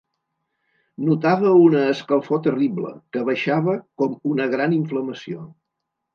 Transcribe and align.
Notava 1.09 1.51
una 1.65 1.83
escalfor 1.89 2.41
terrible, 2.47 2.95
que 3.15 3.23
baixava 3.29 3.77
com 4.03 4.19
una 4.33 4.51
gran 4.57 4.77
inflamació. 4.81 5.47